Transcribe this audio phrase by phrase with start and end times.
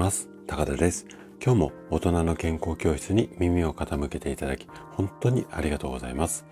[0.00, 0.30] ます。
[0.46, 1.04] 高田です。
[1.44, 6.46] 今日も大人の健康教室に耳を傾けていただき本当にありがとうございます。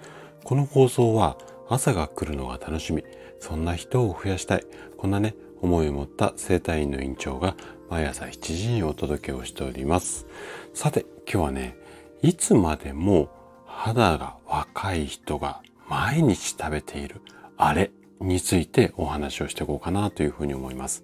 [0.44, 3.04] この放送は朝が来るのが楽しみ。
[3.40, 4.66] そんな人を増やしたい。
[4.98, 7.56] こんなね思いを持った生体院の院長が
[7.88, 10.26] 毎朝7時にお届けをしております。
[10.74, 11.78] さて今日はね
[12.20, 13.30] いつまでも
[13.64, 17.22] 肌が若い人が毎日食べている
[17.56, 21.02] あれについてお話をしていこうかなというふうに思います。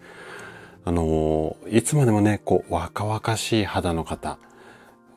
[0.85, 4.39] あのいつまでもね、こう、若々しい肌の方、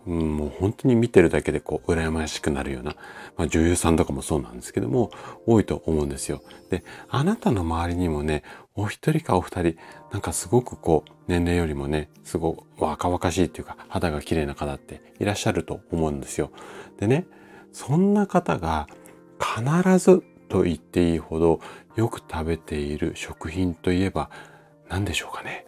[0.05, 2.95] うん、もう本当に見てるだけでこう、羨ましくなるような、
[3.35, 5.11] まあ、女優さんとかもそうなんですけども、
[5.45, 6.41] 多いと思うんですよ。
[6.69, 8.43] で、あなたの周りにもね、
[8.75, 9.75] お一人かお二人、
[10.11, 16.51] なんかすごくこう、年齢よりもね、すごく若々しいっていうか、肌が綺麗な方っていらっしゃると思うんですよ。
[16.97, 17.27] でね、
[17.73, 18.87] そんな方が
[19.39, 21.59] 必ずと言っていいほど
[21.95, 24.29] よく食べている食品といえば
[24.89, 25.66] 何でしょうかね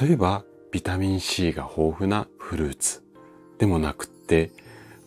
[0.00, 3.02] 例えばビタミン C が豊富なフルーツ
[3.58, 4.50] でもなくって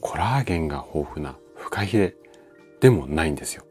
[0.01, 2.15] コラーゲンが豊富なフカヒレ
[2.79, 3.63] でもないんですよ。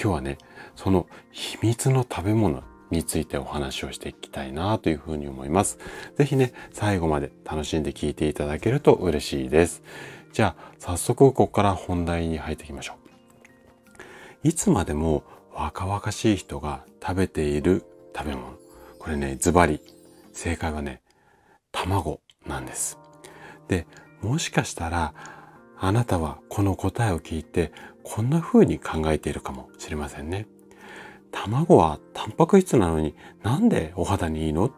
[0.00, 0.38] 今日はね、
[0.76, 5.78] その秘密の食べ物についてお話をしていきたいなというふうに思います。
[6.16, 9.82] ぜひね、最後まで楽しんで聞いていただけると嬉しいです。
[10.32, 12.94] じゃあ、早速ここから本題に入っていきましょ
[14.44, 14.48] う。
[14.48, 17.84] いつまでも若々しい人が食べている
[18.16, 18.54] 食べ物。
[19.00, 19.80] これね、ズバリ。
[20.32, 21.02] 正解はね、
[21.72, 22.98] 卵なんです。
[23.68, 23.86] で、
[24.22, 25.14] もしかしたら、
[25.80, 30.46] あなたはこの答えを聞いて、こんな風に考えているかもしれませんね。
[31.30, 34.72] 卵はタンパク質なのになんでお肌にいいの？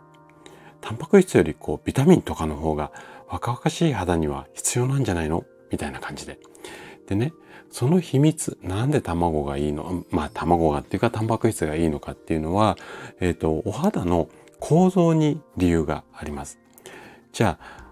[0.81, 2.91] タンパク質よりこうビタミンとかの方が
[3.28, 5.45] 若々しい肌には必要なんじゃないの？
[5.71, 6.41] みたいな感じで。
[7.06, 7.33] でね、
[7.71, 10.05] その秘密、なんで卵がいいの？
[10.11, 12.77] まあ卵がっていうかタンパク質がいいのかっていうのは、
[13.21, 14.28] えっ、ー、と、お肌の
[14.61, 16.60] 構造に理由があります。
[17.32, 17.84] じゃあ、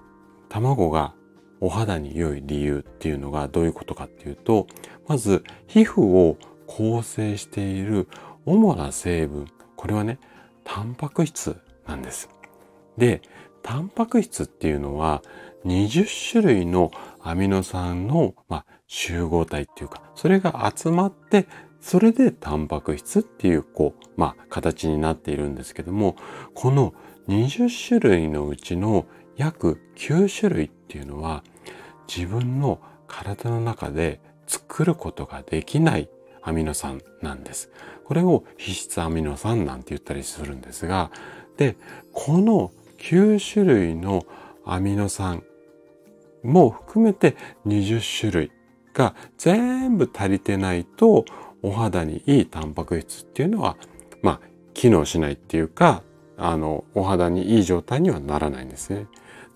[0.49, 1.15] 卵が
[1.61, 4.67] お肌に良い理由っていうのがどういうことかっていうと、
[5.07, 6.37] まず皮膚を
[6.67, 8.07] 構成している
[8.47, 9.47] 主な成分、
[9.77, 10.19] これはね、
[10.65, 12.29] タンパク質なんです。
[12.97, 13.23] で、
[13.63, 15.23] タンパク質っていうのは
[15.65, 16.91] 20種類の
[17.21, 21.47] アミノ酸の、まあ、集合体っていうか、それが集まって、
[21.81, 26.17] それでタンパク質っていう、こう、まあ、形になっているんですけども、
[26.55, 26.95] この
[27.29, 29.07] 20種類のうちの
[29.37, 31.45] 約9種類っていうのは、
[32.09, 36.09] 自分の体の中で作ることができない
[36.43, 37.71] アミノ酸なんです。
[38.05, 41.11] これを皮質アミノ酸なんて言ったりするんですが、
[41.57, 41.77] で、
[42.13, 44.25] この9種類の
[44.65, 45.43] アミノ酸
[46.43, 48.53] も含めて20種類
[48.95, 51.25] が全部足りてないと
[51.63, 53.77] お肌にいいタンパク質っていうのは、
[54.23, 54.41] まあ、
[54.75, 56.03] 機能しないっていうか、
[56.37, 59.07] あの、お肌にいい状態にはならないんですね。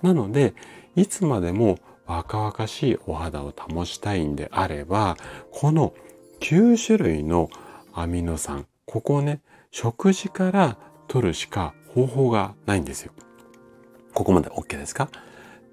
[0.02, 0.54] なので、
[0.96, 5.16] いつまでも若々しいお肌を保ちたいんであれば、
[5.52, 5.94] この
[6.40, 7.50] 9種類の
[7.94, 9.40] アミノ酸、ここをね、
[9.70, 10.76] 食事から
[11.06, 13.12] 取るしか方法がないんですよ。
[14.12, 15.08] ここまで OK ですか？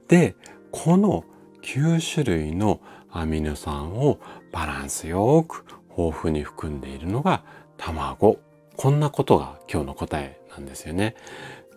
[0.07, 0.35] で、
[0.71, 1.25] この
[1.63, 2.79] 9種類の
[3.11, 4.19] アミノ酸を
[4.51, 5.65] バランスよく
[6.07, 7.43] 豊富に含んでいるのが
[7.77, 8.39] 卵。
[8.77, 11.15] こんなことが今日の答えなんですよね。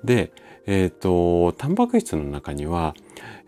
[0.04, 0.32] で、
[0.66, 2.94] えっ、ー、と、タンパク質の中には、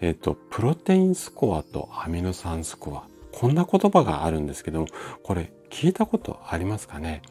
[0.00, 3.04] えっ、ー、と、プロテインスコアとアミノ酸スコア。
[3.32, 4.86] こんな言葉があるんですけども、
[5.22, 7.22] これ聞いたことありますかね？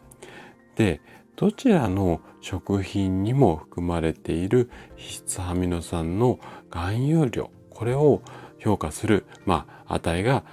[0.75, 1.01] で、
[1.35, 6.39] どちらの食品にも含まれている脂質アミノ酸の
[6.69, 8.21] 含有量、これを
[8.59, 10.43] 評価する、まあ、値が、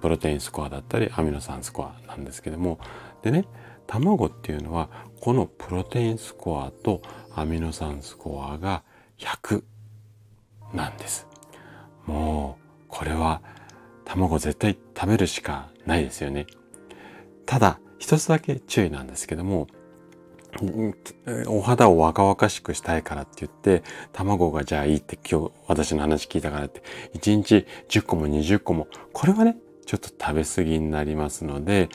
[0.00, 2.78] プロテインスコアだったりアミノ酸スコアなんですけども、
[3.22, 3.46] でね、
[3.86, 4.88] 卵っていうのは、
[5.20, 7.02] このプロテインスコアと
[7.34, 8.82] アミノ酸スコアが
[9.18, 9.62] 100
[10.74, 11.26] なんです。
[12.06, 13.40] もう、これは
[14.04, 16.46] 卵絶対食べるしかないですよね。
[17.46, 19.68] ただ、一つだけ注意なんですけども、
[21.46, 23.82] お肌を若々しくしたいからって言って、
[24.12, 26.82] 卵がじゃあいいって今日私の話聞いたからって、
[27.14, 29.56] 1日10個も20個も、これはね、
[29.86, 31.88] ちょっと食べ過ぎになりますので、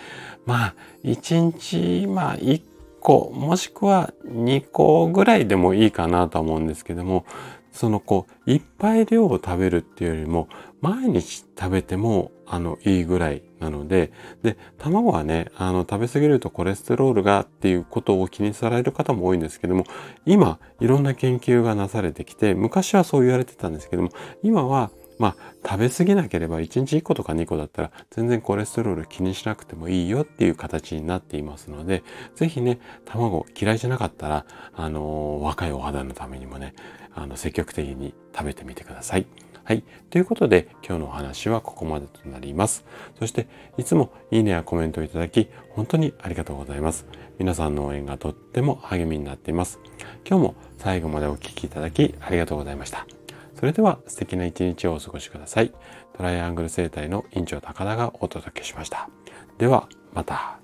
[0.46, 2.62] まあ、1日、まあ、1
[3.00, 7.26] 個、もしくは2個ぐらいでもいいかなと思うんですけども、
[7.72, 10.50] そのこう、いっぱい量を食べるっていうよりも、
[10.82, 14.12] 毎日食べても、あの、いいぐらいなので、
[14.44, 19.86] で、卵はね、あの、食べ過ぎるとコレステロールがっていうことを気にされる方も多いんですけども、
[20.26, 24.10] 今、いろんな研究がなされてきて、昔はそう言われてたんですけども、
[24.44, 25.36] 今は、まあ、
[25.68, 32.04] 食べ過ぎなければ1日1個とか2個だったら全然コレステロール気にしなくてもいいよっていう形になっていますので、
[32.36, 34.46] ぜひね、卵嫌いじゃなかったら、
[34.76, 36.76] あのー、若いお肌のためにもね、
[37.16, 39.26] あの、積極的に食べてみてください。
[39.68, 39.84] はい。
[40.10, 42.86] ということで、今日のお話はここまでとなります。
[43.20, 47.06] そして、いつもいいねやコメントをいただき、本当にありがとうございます。
[47.38, 49.82] 皆さんの応援がとっても励みになっています。
[50.26, 53.06] 今日も最後までお聴きいただき、ありがとうございました。
[53.60, 55.74] それでは素敵な一日をお過ごしください。
[56.16, 59.10] トライアングル生態の院長高田がお届けしました。
[59.58, 60.62] では、また。